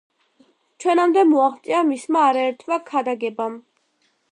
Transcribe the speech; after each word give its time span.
ჩვენამდე 0.85 1.25
მოაღწია 1.33 1.83
მისმა 1.91 2.25
არაერთმა 2.31 2.81
ქადაგებამ. 2.91 3.63